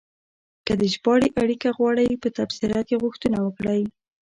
که 0.65 0.73
د 0.81 0.83
ژباړې 0.93 1.29
اړیکه 1.41 1.69
غواړئ، 1.77 2.07
په 2.23 2.29
تبصره 2.37 2.79
کې 2.87 2.95
غوښتنه 3.03 3.37
وکړئ. 3.41 3.81